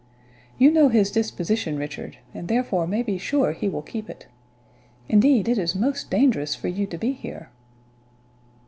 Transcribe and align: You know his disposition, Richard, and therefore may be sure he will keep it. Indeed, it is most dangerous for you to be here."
You 0.57 0.71
know 0.71 0.89
his 0.89 1.11
disposition, 1.11 1.77
Richard, 1.77 2.17
and 2.33 2.47
therefore 2.47 2.87
may 2.87 3.03
be 3.03 3.19
sure 3.19 3.51
he 3.51 3.69
will 3.69 3.83
keep 3.83 4.09
it. 4.09 4.25
Indeed, 5.07 5.47
it 5.47 5.59
is 5.59 5.75
most 5.75 6.09
dangerous 6.09 6.55
for 6.55 6.69
you 6.69 6.87
to 6.87 6.97
be 6.97 7.11
here." 7.11 7.51